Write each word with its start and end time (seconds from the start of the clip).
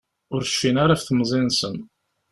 Ur 0.33 0.41
cfin 0.45 0.75
ara 0.83 0.93
ɣef 0.95 1.01
temẓi-nsen. 1.03 1.75